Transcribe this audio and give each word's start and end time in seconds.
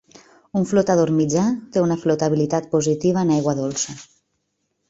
Un 0.59 0.63
flotador 0.69 1.11
mitjà 1.17 1.43
té 1.75 1.83
una 1.87 1.99
flotabilitat 2.05 2.73
positiva 2.75 3.27
en 3.27 3.35
aigua 3.37 3.57
dolça. 3.63 3.99